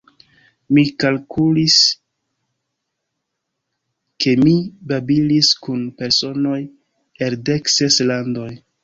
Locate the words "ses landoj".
7.77-8.49